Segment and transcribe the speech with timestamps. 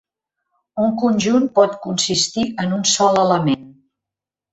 [0.83, 3.69] Un conjunt pot consistir en un sol element.